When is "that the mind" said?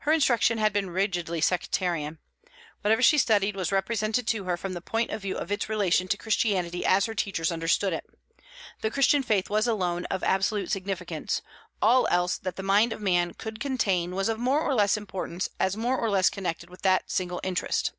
12.36-12.92